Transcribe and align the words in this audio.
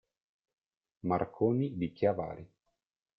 Marconi” 1.01 1.77
di 1.77 1.91
Chiavari. 1.91 2.51